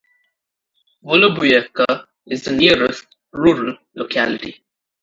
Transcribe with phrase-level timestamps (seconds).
[1.03, 4.65] Volobuyevka is the nearest rural locality.